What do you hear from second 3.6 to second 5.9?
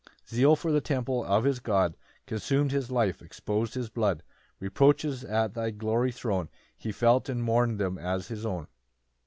his blood: Reproaches at thy